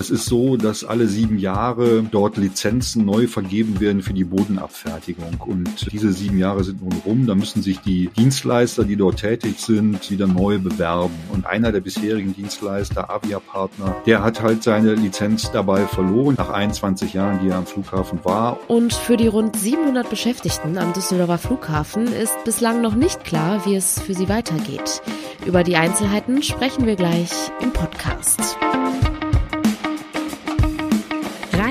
[0.00, 5.40] Es ist so, dass alle sieben Jahre dort Lizenzen neu vergeben werden für die Bodenabfertigung.
[5.44, 7.26] Und diese sieben Jahre sind nun rum.
[7.26, 11.14] Da müssen sich die Dienstleister, die dort tätig sind, wieder neu bewerben.
[11.32, 16.50] Und einer der bisherigen Dienstleister, Avia Partner, der hat halt seine Lizenz dabei verloren, nach
[16.50, 18.58] 21 Jahren, die er am Flughafen war.
[18.68, 23.74] Und für die rund 700 Beschäftigten am Düsseldorfer Flughafen ist bislang noch nicht klar, wie
[23.74, 25.02] es für sie weitergeht.
[25.44, 27.30] Über die Einzelheiten sprechen wir gleich
[27.60, 28.58] im Podcast.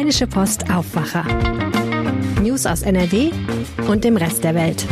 [0.08, 1.26] Rheinische Post Aufwacher.
[2.42, 3.30] News aus NRW
[3.90, 4.88] und dem Rest der Welt.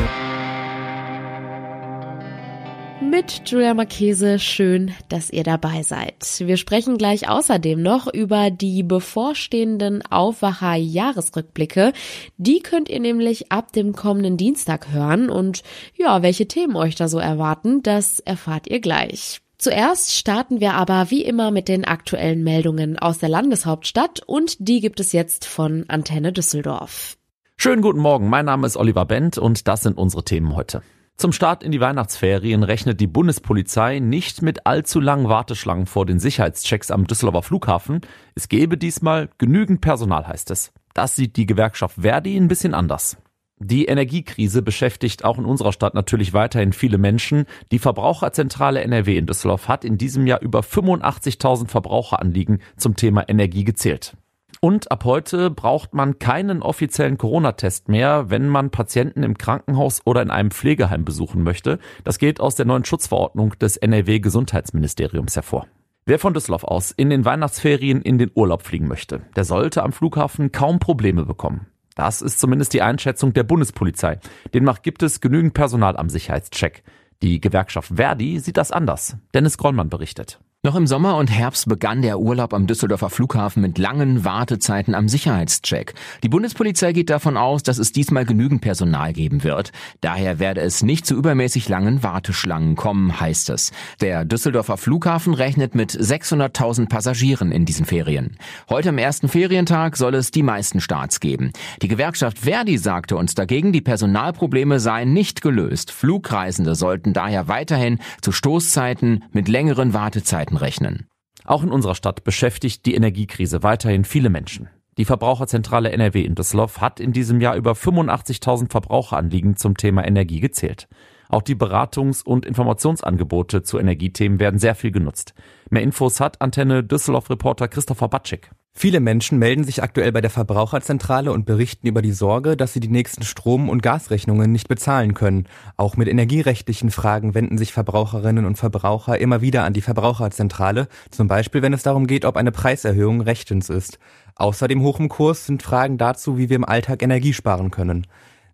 [3.00, 6.16] Mit Julia Marchese, schön, dass ihr dabei seid.
[6.40, 11.94] Wir sprechen gleich außerdem noch über die bevorstehenden Aufwacher-Jahresrückblicke.
[12.36, 15.64] Die könnt ihr nämlich ab dem kommenden Dienstag hören und
[15.96, 19.40] ja, welche Themen euch da so erwarten, das erfahrt ihr gleich.
[19.58, 24.82] Zuerst starten wir aber wie immer mit den aktuellen Meldungen aus der Landeshauptstadt und die
[24.82, 27.18] gibt es jetzt von Antenne Düsseldorf.
[27.58, 30.82] Schönen guten Morgen, mein Name ist Oliver Bent und das sind unsere Themen heute.
[31.18, 36.20] Zum Start in die Weihnachtsferien rechnet die Bundespolizei nicht mit allzu langen Warteschlangen vor den
[36.20, 38.02] Sicherheitschecks am Düsseldorfer Flughafen.
[38.36, 40.74] Es gebe diesmal genügend Personal, heißt es.
[40.94, 43.18] Das sieht die Gewerkschaft Verdi ein bisschen anders.
[43.58, 47.46] Die Energiekrise beschäftigt auch in unserer Stadt natürlich weiterhin viele Menschen.
[47.72, 53.64] Die Verbraucherzentrale NRW in Düsseldorf hat in diesem Jahr über 85.000 Verbraucheranliegen zum Thema Energie
[53.64, 54.18] gezählt.
[54.60, 60.22] Und ab heute braucht man keinen offiziellen Corona-Test mehr, wenn man Patienten im Krankenhaus oder
[60.22, 61.80] in einem Pflegeheim besuchen möchte.
[62.04, 65.68] Das geht aus der neuen Schutzverordnung des NRW Gesundheitsministeriums hervor.
[66.06, 69.94] Wer von Düsseldorf aus in den Weihnachtsferien in den Urlaub fliegen möchte, der sollte am
[69.94, 71.68] Flughafen kaum Probleme bekommen.
[71.96, 74.20] Das ist zumindest die Einschätzung der Bundespolizei.
[74.54, 76.84] Demnach gibt es genügend Personal am Sicherheitscheck.
[77.22, 79.18] Die Gewerkschaft Verdi sieht das anders.
[79.34, 80.40] Dennis Grollmann berichtet.
[80.66, 85.08] Noch im Sommer und Herbst begann der Urlaub am Düsseldorfer Flughafen mit langen Wartezeiten am
[85.08, 85.94] Sicherheitscheck.
[86.24, 89.72] Die Bundespolizei geht davon aus, dass es diesmal genügend Personal geben wird.
[90.02, 93.74] Daher werde es nicht zu übermäßig langen Warteschlangen kommen, heißt es.
[94.02, 98.36] Der Düsseldorfer Flughafen rechnet mit 600.000 Passagieren in diesen Ferien.
[98.68, 101.54] Heute am ersten Ferientag soll es die meisten Starts geben.
[101.84, 105.92] Die Gewerkschaft Verdi sagte uns dagegen, die Personalprobleme seien nicht gelöst.
[105.92, 111.08] Flugreisende sollten daher weiterhin zu Stoßzeiten mit längeren Wartezeiten Kosten rechnen.
[111.44, 114.70] Auch in unserer Stadt beschäftigt die Energiekrise weiterhin viele Menschen.
[114.98, 120.40] Die Verbraucherzentrale NRW in Düsseldorf hat in diesem Jahr über 85.000 Verbraucheranliegen zum Thema Energie
[120.40, 120.88] gezählt.
[121.28, 125.34] Auch die Beratungs- und Informationsangebote zu Energiethemen werden sehr viel genutzt.
[125.70, 128.52] Mehr Infos hat Antenne Düsseldorf-Reporter Christopher Batschik.
[128.78, 132.82] Viele Menschen melden sich aktuell bei der Verbraucherzentrale und berichten über die Sorge, dass sie
[132.82, 135.48] die nächsten Strom- und Gasrechnungen nicht bezahlen können.
[135.78, 141.30] Auch mit energierechtlichen Fragen wenden sich Verbraucherinnen und Verbraucher immer wieder an die Verbraucherzentrale, zum
[141.30, 143.98] Beispiel wenn es darum geht, ob eine Preiserhöhung rechtens ist.
[144.36, 148.06] Außer dem hohen Kurs sind Fragen dazu, wie wir im Alltag Energie sparen können.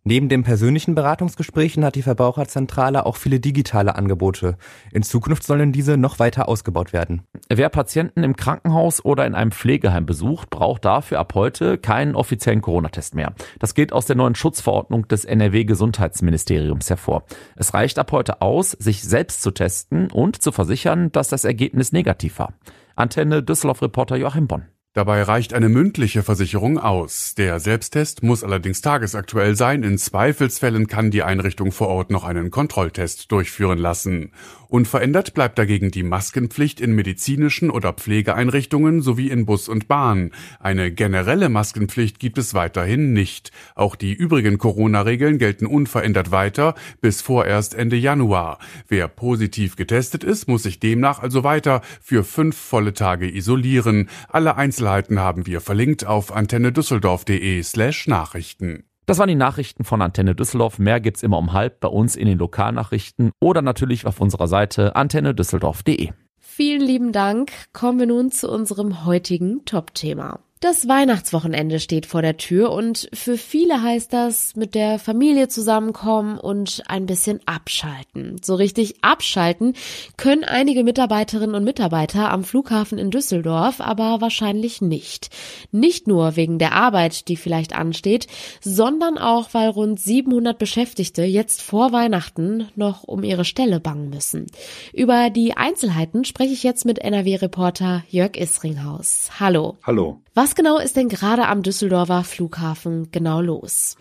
[0.03, 4.57] Neben den persönlichen Beratungsgesprächen hat die Verbraucherzentrale auch viele digitale Angebote.
[4.91, 7.21] In Zukunft sollen diese noch weiter ausgebaut werden.
[7.49, 12.63] Wer Patienten im Krankenhaus oder in einem Pflegeheim besucht, braucht dafür ab heute keinen offiziellen
[12.63, 13.33] Corona-Test mehr.
[13.59, 17.23] Das geht aus der neuen Schutzverordnung des NRW Gesundheitsministeriums hervor.
[17.55, 21.91] Es reicht ab heute aus, sich selbst zu testen und zu versichern, dass das Ergebnis
[21.91, 22.53] negativ war.
[22.95, 24.65] Antenne Düsseldorf-Reporter Joachim Bonn.
[24.93, 27.33] Dabei reicht eine mündliche Versicherung aus.
[27.35, 29.83] Der Selbsttest muss allerdings tagesaktuell sein.
[29.83, 34.33] In Zweifelsfällen kann die Einrichtung vor Ort noch einen Kontrolltest durchführen lassen.
[34.67, 40.31] Unverändert bleibt dagegen die Maskenpflicht in medizinischen oder Pflegeeinrichtungen sowie in Bus und Bahn.
[40.59, 43.51] Eine generelle Maskenpflicht gibt es weiterhin nicht.
[43.75, 48.59] Auch die übrigen Corona-Regeln gelten unverändert weiter bis vorerst Ende Januar.
[48.87, 54.09] Wer positiv getestet ist, muss sich demnach also weiter für fünf volle Tage isolieren.
[54.29, 58.83] Alle Einzelheiten haben wir verlinkt auf antennedüsseldorf.de slash Nachrichten.
[59.05, 60.79] Das waren die Nachrichten von Antenne Düsseldorf.
[60.79, 64.95] Mehr gibt's immer um halb bei uns in den Lokalnachrichten oder natürlich auf unserer Seite
[64.95, 66.09] antennedüsseldorf.de.
[66.39, 67.51] Vielen lieben Dank.
[67.73, 70.39] Kommen wir nun zu unserem heutigen Top-Thema.
[70.61, 76.37] Das Weihnachtswochenende steht vor der Tür und für viele heißt das mit der Familie zusammenkommen
[76.37, 78.39] und ein bisschen abschalten.
[78.43, 79.73] So richtig abschalten
[80.17, 85.31] können einige Mitarbeiterinnen und Mitarbeiter am Flughafen in Düsseldorf aber wahrscheinlich nicht.
[85.71, 88.27] Nicht nur wegen der Arbeit, die vielleicht ansteht,
[88.61, 94.45] sondern auch, weil rund 700 Beschäftigte jetzt vor Weihnachten noch um ihre Stelle bangen müssen.
[94.93, 99.31] Über die Einzelheiten spreche ich jetzt mit NRW-Reporter Jörg Isringhaus.
[99.39, 99.77] Hallo.
[99.81, 100.21] Hallo.
[100.33, 103.97] Was genau ist denn gerade am Düsseldorfer Flughafen genau los?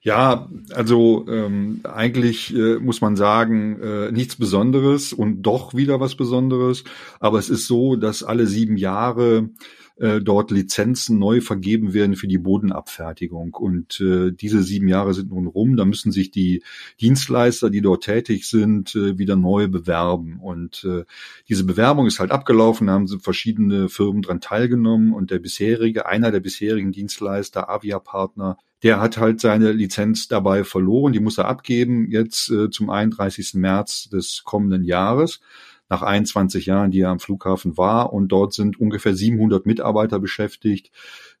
[0.00, 6.14] Ja, also ähm, eigentlich äh, muss man sagen, äh, nichts Besonderes und doch wieder was
[6.14, 6.84] Besonderes.
[7.20, 9.50] Aber es ist so, dass alle sieben Jahre
[9.98, 13.54] äh, dort Lizenzen neu vergeben werden für die Bodenabfertigung.
[13.54, 15.76] Und äh, diese sieben Jahre sind nun rum.
[15.76, 16.62] Da müssen sich die
[17.00, 20.38] Dienstleister, die dort tätig sind, äh, wieder neu bewerben.
[20.40, 21.04] Und äh,
[21.48, 26.30] diese Bewerbung ist halt abgelaufen, da haben verschiedene Firmen dran teilgenommen und der bisherige, einer
[26.30, 31.12] der bisherigen Dienstleister, Avia Partner, der hat halt seine Lizenz dabei verloren.
[31.12, 33.54] Die muss er abgeben jetzt äh, zum 31.
[33.54, 35.40] März des kommenden Jahres
[35.88, 38.12] nach 21 Jahren, die er am Flughafen war.
[38.12, 40.90] Und dort sind ungefähr 700 Mitarbeiter beschäftigt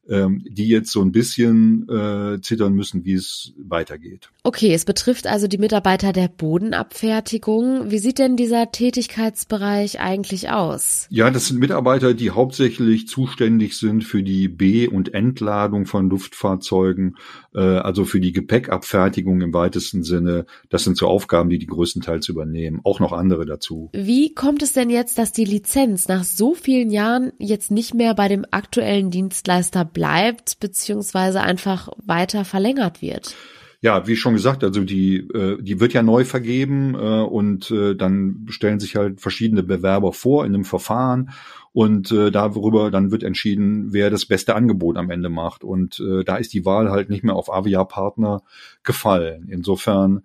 [0.08, 4.30] ähm, die jetzt so ein bisschen äh, zittern müssen, wie es weitergeht.
[4.42, 7.90] Okay, es betrifft also die Mitarbeiter der Bodenabfertigung.
[7.90, 11.06] Wie sieht denn dieser Tätigkeitsbereich eigentlich aus?
[11.10, 17.16] Ja, das sind Mitarbeiter, die hauptsächlich zuständig sind für die B- und Entladung von Luftfahrzeugen,
[17.54, 20.46] äh, also für die Gepäckabfertigung im weitesten Sinne.
[20.70, 22.80] Das sind so Aufgaben, die die größtenteils übernehmen.
[22.84, 23.90] Auch noch andere dazu.
[23.92, 28.14] Wie kommt es denn jetzt, dass die Lizenz nach so vielen Jahren jetzt nicht mehr
[28.14, 33.34] bei dem aktuellen Dienstleister bleibt, beziehungsweise einfach weiter verlängert wird?
[33.80, 37.96] Ja, wie schon gesagt, also die, äh, die wird ja neu vergeben äh, und äh,
[37.96, 41.30] dann stellen sich halt verschiedene Bewerber vor in einem Verfahren
[41.72, 45.62] und darüber dann wird entschieden, wer das beste Angebot am Ende macht.
[45.62, 48.42] Und da ist die Wahl halt nicht mehr auf Avia-Partner
[48.82, 49.46] gefallen.
[49.48, 50.22] Insofern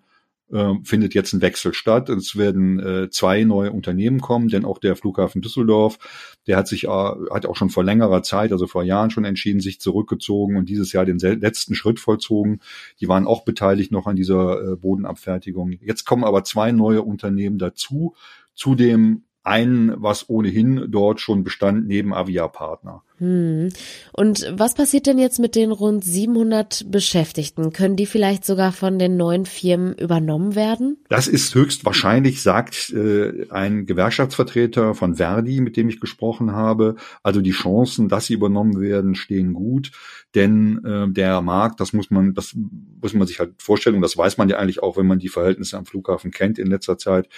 [0.52, 2.08] äh, findet jetzt ein Wechsel statt.
[2.08, 5.98] Es werden äh, zwei neue Unternehmen kommen, denn auch der Flughafen Düsseldorf,
[6.46, 9.60] der hat sich äh, hat auch schon vor längerer Zeit, also vor Jahren schon entschieden,
[9.60, 12.60] sich zurückgezogen und dieses Jahr den letzten Schritt vollzogen.
[13.00, 15.72] Die waren auch beteiligt noch an dieser äh, Bodenabfertigung.
[15.80, 18.14] Jetzt kommen aber zwei neue Unternehmen dazu,
[18.54, 23.02] zu dem einen, was ohnehin dort schon bestand, neben Avia-Partner.
[23.24, 23.70] Hm.
[24.12, 27.72] Und was passiert denn jetzt mit den rund 700 Beschäftigten?
[27.72, 30.98] Können die vielleicht sogar von den neuen Firmen übernommen werden?
[31.08, 36.96] Das ist höchstwahrscheinlich, sagt äh, ein Gewerkschaftsvertreter von Verdi, mit dem ich gesprochen habe.
[37.22, 39.90] Also die Chancen, dass sie übernommen werden, stehen gut,
[40.34, 42.54] denn äh, der Markt, das muss man, das
[43.00, 45.28] muss man sich halt vorstellen und das weiß man ja eigentlich auch, wenn man die
[45.28, 47.28] Verhältnisse am Flughafen kennt in letzter Zeit.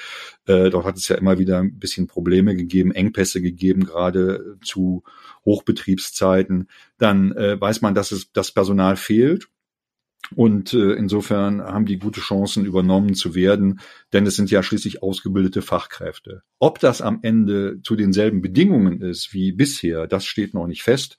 [0.47, 5.05] Äh, dort hat es ja immer wieder ein bisschen Probleme gegeben, Engpässe gegeben, gerade zu
[5.47, 9.49] Hochbetriebszeiten, dann äh, weiß man, dass es das Personal fehlt.
[10.35, 13.81] Und äh, insofern haben die gute Chancen übernommen zu werden,
[14.13, 16.43] denn es sind ja schließlich ausgebildete Fachkräfte.
[16.59, 21.17] Ob das am Ende zu denselben Bedingungen ist wie bisher, das steht noch nicht fest.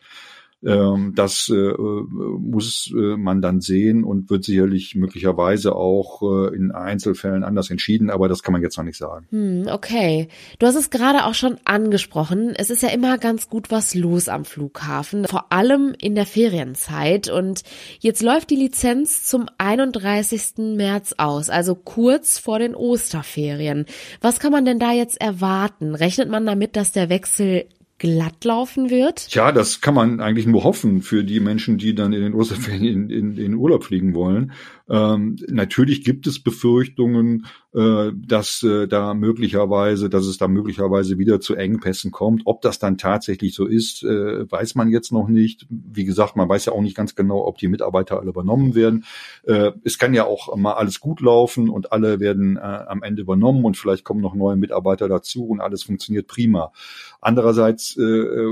[0.66, 6.72] Ähm, das äh, muss äh, man dann sehen und wird sicherlich möglicherweise auch äh, in
[6.72, 9.28] Einzelfällen anders entschieden, aber das kann man jetzt noch nicht sagen.
[9.30, 10.30] Hm, okay.
[10.58, 12.54] Du hast es gerade auch schon angesprochen.
[12.56, 17.30] Es ist ja immer ganz gut was los am Flughafen, vor allem in der Ferienzeit.
[17.30, 17.62] Und
[18.00, 20.76] jetzt läuft die Lizenz zum 31.
[20.76, 23.86] März aus, also kurz vor den Osterferien.
[24.22, 25.94] Was kann man denn da jetzt erwarten?
[25.94, 27.66] Rechnet man damit, dass der Wechsel
[27.98, 29.30] glatt laufen wird?
[29.30, 33.10] Tja, das kann man eigentlich nur hoffen für die Menschen, die dann in den Osterferien
[33.10, 34.52] in, in, in Urlaub fliegen wollen.
[34.90, 41.40] Ähm, natürlich gibt es Befürchtungen, äh, dass äh, da möglicherweise, dass es da möglicherweise wieder
[41.40, 42.44] zu Engpässen kommt.
[42.46, 45.66] Ob das dann tatsächlich so ist, äh, weiß man jetzt noch nicht.
[45.70, 49.06] Wie gesagt, man weiß ja auch nicht ganz genau, ob die Mitarbeiter alle übernommen werden.
[49.44, 53.22] Äh, es kann ja auch mal alles gut laufen und alle werden äh, am Ende
[53.22, 56.72] übernommen und vielleicht kommen noch neue Mitarbeiter dazu und alles funktioniert prima.
[57.20, 58.48] Andererseits äh,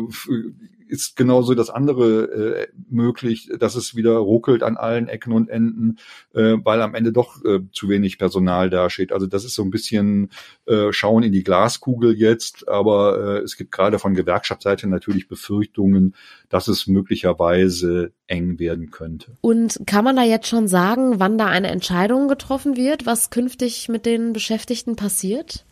[0.87, 5.97] ist genauso das andere äh, möglich, dass es wieder ruckelt an allen Ecken und Enden,
[6.33, 9.11] äh, weil am Ende doch äh, zu wenig Personal dasteht.
[9.11, 10.29] Also das ist so ein bisschen
[10.65, 16.15] äh, Schauen in die Glaskugel jetzt, aber äh, es gibt gerade von Gewerkschaftsseite natürlich Befürchtungen,
[16.49, 19.37] dass es möglicherweise eng werden könnte.
[19.41, 23.89] Und kann man da jetzt schon sagen, wann da eine Entscheidung getroffen wird, was künftig
[23.89, 25.65] mit den Beschäftigten passiert?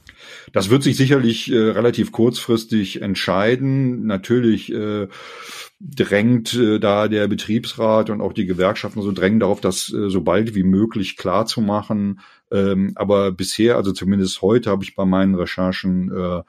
[0.52, 4.06] Das wird sich sicherlich äh, relativ kurzfristig entscheiden.
[4.06, 5.08] Natürlich äh,
[5.80, 10.22] drängt äh, da der Betriebsrat und auch die Gewerkschaften so drängen darauf, das äh, so
[10.22, 12.20] bald wie möglich klar zu machen.
[12.54, 16.44] Ähm, aber bisher, also zumindest heute, habe ich bei meinen Recherchen äh,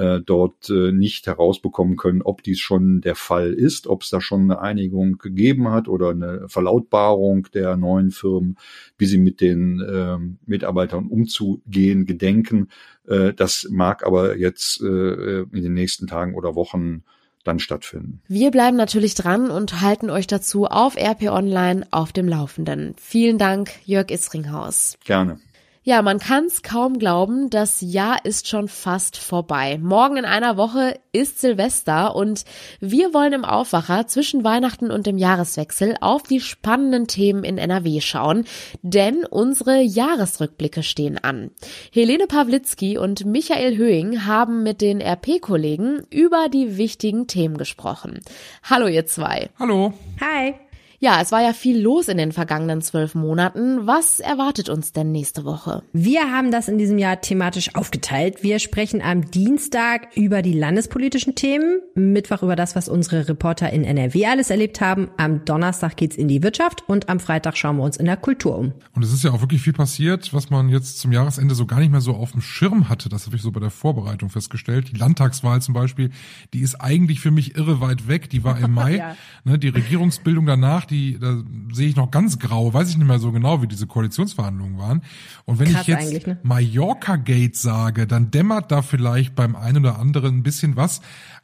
[0.00, 4.22] äh, dort äh, nicht herausbekommen können, ob dies schon der Fall ist, ob es da
[4.22, 8.56] schon eine Einigung gegeben hat oder eine Verlautbarung der neuen Firmen,
[8.96, 12.68] wie sie mit den äh, Mitarbeitern umzugehen gedenken.
[13.06, 17.04] Äh, das mag aber jetzt äh, in den nächsten Tagen oder Wochen
[17.44, 18.22] dann stattfinden.
[18.28, 22.94] Wir bleiben natürlich dran und halten euch dazu auf RP Online auf dem Laufenden.
[22.98, 24.96] Vielen Dank, Jörg Isringhaus.
[25.04, 25.38] Gerne.
[25.82, 29.78] Ja, man kann's kaum glauben, das Jahr ist schon fast vorbei.
[29.80, 32.44] Morgen in einer Woche ist Silvester und
[32.80, 38.02] wir wollen im Aufwacher zwischen Weihnachten und dem Jahreswechsel auf die spannenden Themen in NRW
[38.02, 38.44] schauen,
[38.82, 41.50] denn unsere Jahresrückblicke stehen an.
[41.90, 48.20] Helene Pawlitzki und Michael Höhing haben mit den RP-Kollegen über die wichtigen Themen gesprochen.
[48.62, 49.48] Hallo ihr zwei.
[49.58, 49.94] Hallo.
[50.20, 50.56] Hi.
[51.02, 53.86] Ja, es war ja viel los in den vergangenen zwölf Monaten.
[53.86, 55.82] Was erwartet uns denn nächste Woche?
[55.94, 58.42] Wir haben das in diesem Jahr thematisch aufgeteilt.
[58.42, 63.82] Wir sprechen am Dienstag über die landespolitischen Themen, Mittwoch über das, was unsere Reporter in
[63.82, 65.08] NRW alles erlebt haben.
[65.16, 68.58] Am Donnerstag geht's in die Wirtschaft und am Freitag schauen wir uns in der Kultur
[68.58, 68.74] um.
[68.94, 71.80] Und es ist ja auch wirklich viel passiert, was man jetzt zum Jahresende so gar
[71.80, 73.08] nicht mehr so auf dem Schirm hatte.
[73.08, 74.90] Das habe ich so bei der Vorbereitung festgestellt.
[74.92, 76.10] Die Landtagswahl zum Beispiel,
[76.52, 78.28] die ist eigentlich für mich irre weit weg.
[78.28, 78.96] Die war im Mai.
[78.96, 79.16] ja.
[79.44, 81.42] ne, die Regierungsbildung danach, die, da
[81.72, 85.02] sehe ich noch ganz grau, weiß ich nicht mehr so genau, wie diese Koalitionsverhandlungen waren.
[85.44, 86.38] Und wenn Krass ich jetzt ne?
[86.42, 91.00] Mallorca Gate sage, dann dämmert da vielleicht beim einen oder anderen ein bisschen was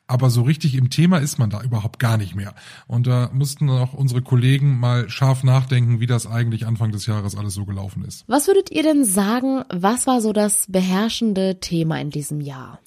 [0.08, 2.54] aber so richtig im Thema ist man da überhaupt gar nicht mehr.
[2.86, 7.36] Und da mussten auch unsere Kollegen mal scharf nachdenken, wie das eigentlich Anfang des Jahres
[7.36, 8.24] alles so gelaufen ist.
[8.28, 12.80] Was würdet ihr denn sagen, was war so das beherrschende Thema in diesem Jahr?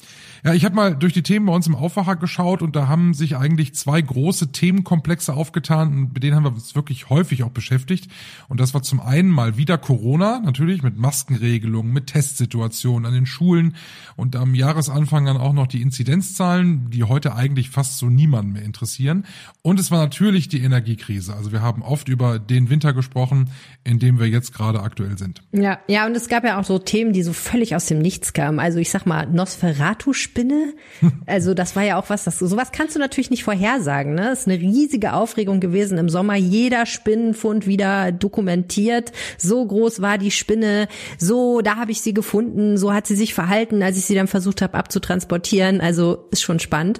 [0.43, 3.13] Ja, ich habe mal durch die Themen bei uns im Aufwacher geschaut und da haben
[3.13, 8.09] sich eigentlich zwei große Themenkomplexe aufgetan, mit denen haben wir uns wirklich häufig auch beschäftigt.
[8.47, 13.25] Und das war zum einen mal wieder Corona, natürlich mit Maskenregelungen, mit Testsituationen an den
[13.25, 13.75] Schulen
[14.15, 18.63] und am Jahresanfang dann auch noch die Inzidenzzahlen, die heute eigentlich fast so niemanden mehr
[18.63, 19.25] interessieren.
[19.61, 21.35] Und es war natürlich die Energiekrise.
[21.35, 23.49] Also wir haben oft über den Winter gesprochen,
[23.83, 25.41] in dem wir jetzt gerade aktuell sind.
[25.51, 28.33] Ja, ja, und es gab ja auch so Themen, die so völlig aus dem Nichts
[28.33, 28.59] kamen.
[28.59, 30.73] Also ich sag mal, Nosferatu-Spinne.
[31.25, 34.15] Also das war ja auch was, das, sowas kannst du natürlich nicht vorhersagen.
[34.15, 34.23] Ne?
[34.29, 36.35] Das ist eine riesige Aufregung gewesen im Sommer.
[36.35, 39.11] Jeder Spinnenfund wieder dokumentiert.
[39.37, 40.87] So groß war die Spinne.
[41.17, 42.77] So, da habe ich sie gefunden.
[42.77, 45.81] So hat sie sich verhalten, als ich sie dann versucht habe abzutransportieren.
[45.81, 46.98] Also ist schon spannend.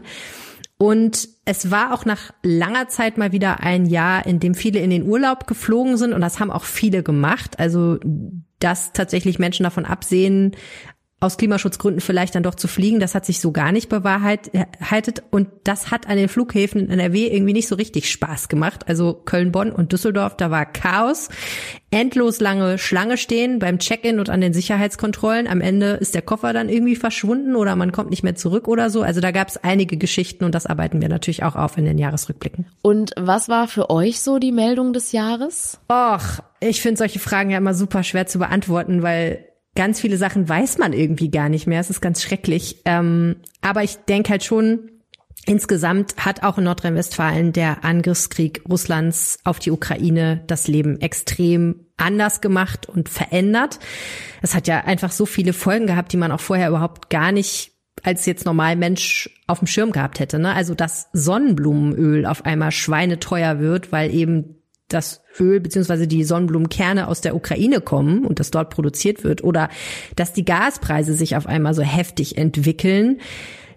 [0.77, 4.89] Und es war auch nach langer Zeit mal wieder ein Jahr, in dem viele in
[4.89, 7.59] den Urlaub geflogen sind und das haben auch viele gemacht.
[7.59, 7.99] Also,
[8.59, 10.55] dass tatsächlich Menschen davon absehen,
[11.21, 12.99] aus Klimaschutzgründen vielleicht dann doch zu fliegen.
[12.99, 15.23] Das hat sich so gar nicht bewahrheitet.
[15.31, 18.87] Und das hat an den Flughäfen in NRW irgendwie nicht so richtig Spaß gemacht.
[18.87, 21.29] Also Köln, Bonn und Düsseldorf, da war Chaos.
[21.91, 25.47] Endlos lange Schlange stehen beim Check-in und an den Sicherheitskontrollen.
[25.47, 28.89] Am Ende ist der Koffer dann irgendwie verschwunden oder man kommt nicht mehr zurück oder
[28.89, 29.01] so.
[29.01, 31.97] Also da gab es einige Geschichten und das arbeiten wir natürlich auch auf in den
[31.97, 32.67] Jahresrückblicken.
[32.81, 35.79] Und was war für euch so die Meldung des Jahres?
[35.91, 39.48] Och, ich finde solche Fragen ja immer super schwer zu beantworten, weil
[39.79, 41.79] ganz viele Sachen weiß man irgendwie gar nicht mehr.
[41.79, 42.81] Es ist ganz schrecklich.
[42.83, 44.91] Ähm, aber ich denke halt schon,
[45.45, 52.41] Insgesamt hat auch in Nordrhein-Westfalen der Angriffskrieg Russlands auf die Ukraine das Leben extrem anders
[52.41, 53.79] gemacht und verändert.
[54.41, 57.71] Es hat ja einfach so viele Folgen gehabt, die man auch vorher überhaupt gar nicht
[58.03, 60.39] als jetzt normal Mensch auf dem Schirm gehabt hätte.
[60.39, 60.53] Ne?
[60.53, 64.58] Also dass Sonnenblumenöl auf einmal schweineteuer wird, weil eben
[64.89, 69.69] das Öl beziehungsweise die Sonnenblumenkerne aus der Ukraine kommen und das dort produziert wird oder
[70.15, 73.19] dass die Gaspreise sich auf einmal so heftig entwickeln,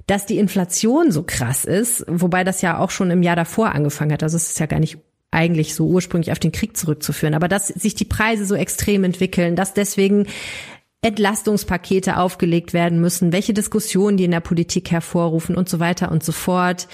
[0.07, 4.13] dass die Inflation so krass ist, wobei das ja auch schon im Jahr davor angefangen
[4.13, 4.23] hat.
[4.23, 4.99] Also es ist ja gar nicht
[5.31, 9.57] eigentlich so ursprünglich auf den Krieg zurückzuführen, aber dass sich die Preise so extrem entwickeln,
[9.57, 10.27] dass deswegen
[11.03, 16.23] Entlastungspakete aufgelegt werden müssen, welche Diskussionen die in der Politik hervorrufen und so weiter und
[16.23, 16.87] so fort.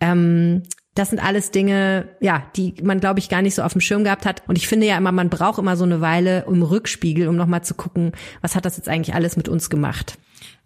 [0.00, 0.62] Ähm,
[0.94, 4.04] das sind alles Dinge, ja, die man, glaube ich, gar nicht so auf dem Schirm
[4.04, 4.42] gehabt hat.
[4.46, 7.64] Und ich finde ja immer, man braucht immer so eine Weile im Rückspiegel, um nochmal
[7.64, 10.18] zu gucken, was hat das jetzt eigentlich alles mit uns gemacht.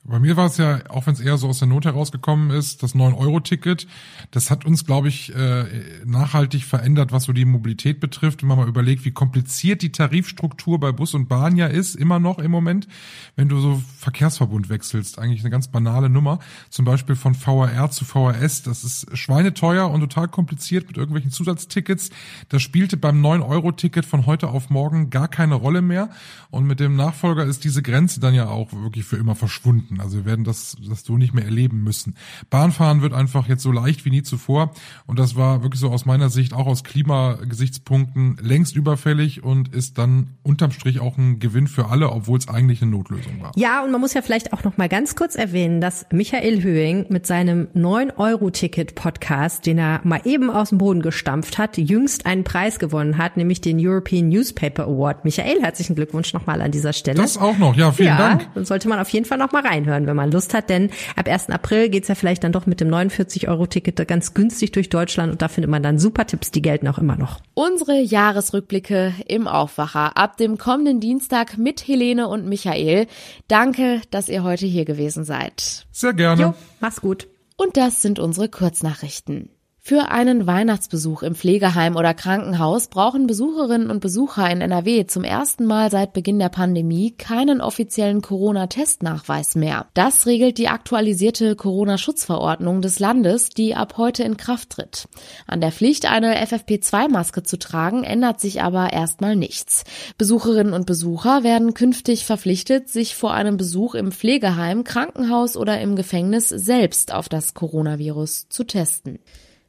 [0.08, 2.84] Bei mir war es ja, auch wenn es eher so aus der Not herausgekommen ist,
[2.84, 3.88] das 9-Euro-Ticket,
[4.30, 5.64] das hat uns, glaube ich, äh,
[6.04, 8.42] nachhaltig verändert, was so die Mobilität betrifft.
[8.42, 12.20] Wenn man mal überlegt, wie kompliziert die Tarifstruktur bei Bus und Bahn ja ist, immer
[12.20, 12.86] noch im Moment,
[13.34, 15.18] wenn du so Verkehrsverbund wechselst.
[15.18, 16.38] Eigentlich eine ganz banale Nummer.
[16.70, 18.62] Zum Beispiel von VRR zu VRS.
[18.62, 22.10] Das ist schweineteuer und total kompliziert mit irgendwelchen Zusatztickets.
[22.48, 26.10] Das spielte beim 9-Euro-Ticket von heute auf morgen gar keine Rolle mehr.
[26.50, 29.95] Und mit dem Nachfolger ist diese Grenze dann ja auch wirklich für immer verschwunden.
[30.00, 32.16] Also wir werden das, das so nicht mehr erleben müssen.
[32.50, 34.72] Bahnfahren wird einfach jetzt so leicht wie nie zuvor.
[35.06, 39.98] Und das war wirklich so aus meiner Sicht auch aus Klimagesichtspunkten längst überfällig und ist
[39.98, 43.52] dann unterm Strich auch ein Gewinn für alle, obwohl es eigentlich eine Notlösung war.
[43.56, 47.06] Ja, und man muss ja vielleicht auch noch mal ganz kurz erwähnen, dass Michael Höhing
[47.08, 52.78] mit seinem 9-Euro-Ticket-Podcast, den er mal eben aus dem Boden gestampft hat, jüngst einen Preis
[52.78, 55.24] gewonnen hat, nämlich den European Newspaper Award.
[55.24, 57.20] Michael, herzlichen Glückwunsch nochmal an dieser Stelle.
[57.20, 58.48] Das auch noch, ja, vielen ja, Dank.
[58.54, 60.90] Dann sollte man auf jeden Fall noch mal rein reinhören, wenn man Lust hat, denn
[61.14, 61.50] ab 1.
[61.50, 65.48] April geht's ja vielleicht dann doch mit dem 49-Euro-Ticket ganz günstig durch Deutschland und da
[65.48, 67.40] findet man dann super Tipps, die gelten auch immer noch.
[67.54, 73.06] Unsere Jahresrückblicke im Aufwacher ab dem kommenden Dienstag mit Helene und Michael.
[73.48, 75.86] Danke, dass ihr heute hier gewesen seid.
[75.92, 76.42] Sehr gerne.
[76.42, 77.28] Jo, mach's gut.
[77.56, 79.48] Und das sind unsere Kurznachrichten.
[79.88, 85.64] Für einen Weihnachtsbesuch im Pflegeheim oder Krankenhaus brauchen Besucherinnen und Besucher in NRW zum ersten
[85.64, 89.86] Mal seit Beginn der Pandemie keinen offiziellen Corona-Testnachweis mehr.
[89.94, 95.06] Das regelt die aktualisierte Corona-Schutzverordnung des Landes, die ab heute in Kraft tritt.
[95.46, 99.84] An der Pflicht, eine FFP2-Maske zu tragen, ändert sich aber erstmal nichts.
[100.18, 105.94] Besucherinnen und Besucher werden künftig verpflichtet, sich vor einem Besuch im Pflegeheim, Krankenhaus oder im
[105.94, 109.20] Gefängnis selbst auf das Coronavirus zu testen.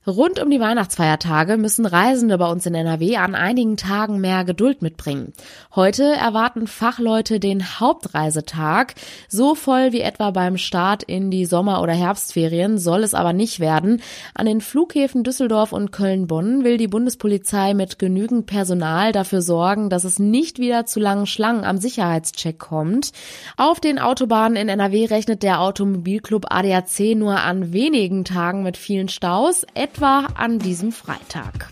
[0.07, 4.81] Rund um die Weihnachtsfeiertage müssen Reisende bei uns in NRW an einigen Tagen mehr Geduld
[4.81, 5.33] mitbringen.
[5.75, 8.95] Heute erwarten Fachleute den Hauptreisetag.
[9.27, 13.59] So voll wie etwa beim Start in die Sommer- oder Herbstferien soll es aber nicht
[13.59, 14.01] werden.
[14.33, 20.05] An den Flughäfen Düsseldorf und Köln-Bonn will die Bundespolizei mit genügend Personal dafür sorgen, dass
[20.05, 23.11] es nicht wieder zu langen Schlangen am Sicherheitscheck kommt.
[23.57, 29.09] Auf den Autobahnen in NRW rechnet der Automobilclub ADAC nur an wenigen Tagen mit vielen
[29.09, 31.69] Staus etwa an diesem Freitag.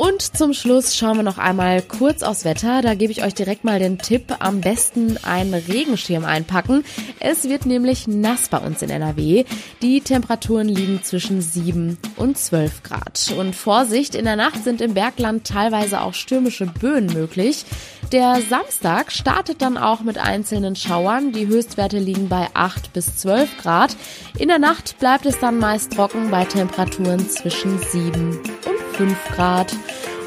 [0.00, 2.80] Und zum Schluss schauen wir noch einmal kurz aufs Wetter.
[2.80, 6.84] Da gebe ich euch direkt mal den Tipp, am besten einen Regenschirm einpacken.
[7.18, 9.44] Es wird nämlich nass bei uns in NRW.
[9.82, 13.34] Die Temperaturen liegen zwischen 7 und 12 Grad.
[13.36, 17.66] Und Vorsicht, in der Nacht sind im Bergland teilweise auch stürmische Böen möglich.
[18.10, 21.32] Der Samstag startet dann auch mit einzelnen Schauern.
[21.32, 23.96] Die Höchstwerte liegen bei 8 bis 12 Grad.
[24.38, 29.76] In der Nacht bleibt es dann meist trocken bei Temperaturen zwischen 7 und 5 Grad.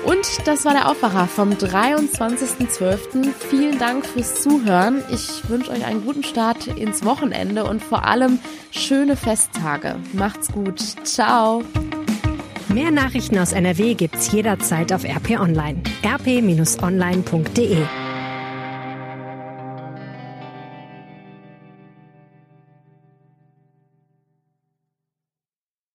[0.06, 3.34] Und das war der Aufwacher vom 23.12.
[3.50, 5.04] Vielen Dank fürs Zuhören.
[5.12, 8.40] Ich wünsche euch einen guten Start ins Wochenende und vor allem
[8.72, 9.96] schöne Festtage.
[10.14, 10.80] Macht's gut.
[11.06, 11.64] Ciao.
[12.68, 15.82] Mehr Nachrichten aus NRW gibt's jederzeit auf RP Online.
[16.04, 17.78] rp-online.de